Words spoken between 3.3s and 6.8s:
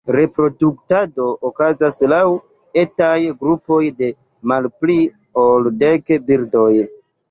grupoj de malpli ol dek birdoj.